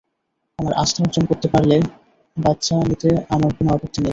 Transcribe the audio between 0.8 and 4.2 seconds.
আস্থা অর্জন করতে পারলে বাচ্ছা নিতে আমার কোন আপত্তি নেই।